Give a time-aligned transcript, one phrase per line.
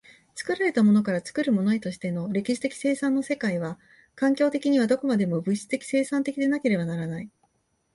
[0.33, 3.77] 作られたものから作るものへとしての歴史的生産の世界は、
[4.15, 7.29] 環境的にはどこまでも物質的生産的でなければならない。